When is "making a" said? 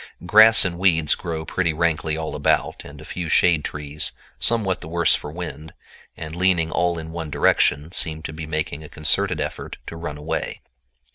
8.47-8.89